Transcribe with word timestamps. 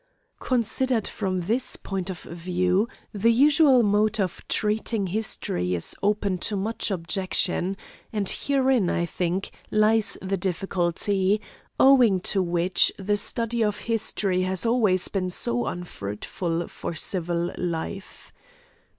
Considered 0.39 1.07
from 1.07 1.41
this 1.41 1.75
point 1.75 2.09
of 2.09 2.21
view, 2.23 2.87
the 3.13 3.31
usual 3.31 3.83
mode 3.83 4.19
of 4.19 4.41
treating 4.47 5.05
history 5.05 5.75
is 5.75 5.95
open 6.01 6.39
to 6.39 6.55
much 6.55 6.89
objection, 6.89 7.77
and 8.11 8.27
herein, 8.27 8.89
I 8.89 9.05
think, 9.05 9.51
lies 9.69 10.17
the 10.19 10.37
difficulty, 10.37 11.39
owing 11.79 12.19
to 12.33 12.41
which 12.41 12.91
the 12.97 13.15
study 13.15 13.63
of 13.63 13.81
history 13.81 14.41
has 14.41 14.65
always 14.65 15.07
been 15.07 15.29
so 15.29 15.67
unfruitful 15.67 16.67
for 16.67 16.95
civil 16.95 17.51
life. 17.55 18.33